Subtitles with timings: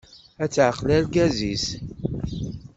[0.43, 1.65] Ad taɛqel argaz-is.